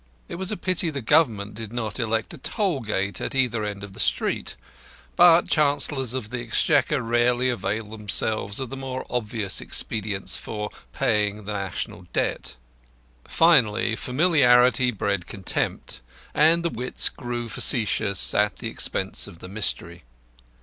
[0.27, 3.83] It was a pity the Government did not erect a toll gate at either end
[3.83, 4.55] of the street.
[5.15, 11.41] But Chancellors of the Exchequer rarely avail themselves of the more obvious expedients for paying
[11.41, 12.55] off the National Debt.
[13.27, 16.01] Finally, familiarity bred contempt,
[16.33, 20.03] and the wits grew facetious at the expense of the Mystery.